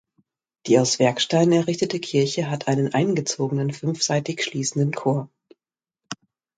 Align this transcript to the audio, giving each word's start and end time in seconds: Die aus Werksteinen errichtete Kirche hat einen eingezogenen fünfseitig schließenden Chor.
Die 0.65 0.79
aus 0.79 0.97
Werksteinen 0.97 1.51
errichtete 1.51 1.99
Kirche 1.99 2.49
hat 2.49 2.67
einen 2.67 2.91
eingezogenen 2.91 3.71
fünfseitig 3.71 4.43
schließenden 4.43 4.93
Chor. 4.93 5.29